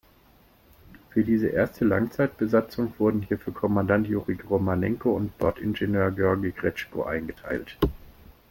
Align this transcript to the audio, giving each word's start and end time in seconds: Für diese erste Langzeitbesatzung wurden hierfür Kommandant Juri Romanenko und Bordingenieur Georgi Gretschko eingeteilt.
Für 1.11 1.23
diese 1.23 1.49
erste 1.49 1.85
Langzeitbesatzung 1.85 2.91
wurden 2.97 3.21
hierfür 3.21 3.53
Kommandant 3.53 4.07
Juri 4.07 4.35
Romanenko 4.49 5.11
und 5.15 5.37
Bordingenieur 5.37 6.09
Georgi 6.09 6.51
Gretschko 6.53 7.03
eingeteilt. 7.03 7.77